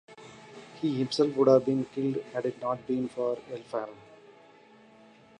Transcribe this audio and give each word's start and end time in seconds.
He 0.81 0.95
himself 0.95 1.35
would 1.35 1.47
have 1.47 1.63
been 1.67 1.85
killed 1.85 2.23
had 2.33 2.47
it 2.47 2.59
not 2.59 2.87
been 2.87 3.07
for 3.07 3.37
Elfhelm. 3.51 3.93